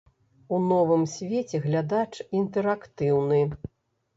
У 0.55 0.57
новым 0.69 1.03
свеце 1.15 1.61
глядач 1.67 2.09
інтэрактыўны. 2.41 3.39